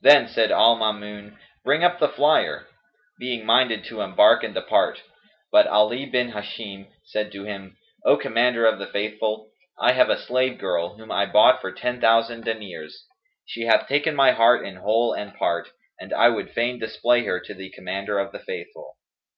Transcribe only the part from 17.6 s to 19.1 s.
Commander of the Faithful.